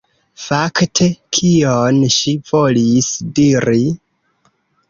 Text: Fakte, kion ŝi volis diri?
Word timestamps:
Fakte, 0.43 1.09
kion 1.39 2.01
ŝi 2.15 2.35
volis 2.49 3.13
diri? 3.41 3.81